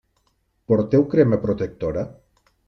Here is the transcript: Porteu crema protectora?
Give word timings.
Porteu 0.71 1.05
crema 1.11 1.39
protectora? 1.45 2.07